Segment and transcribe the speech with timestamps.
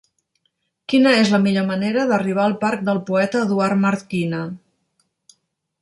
[0.93, 4.45] Quina és la millor manera d'arribar al parc del Poeta Eduard Marquina?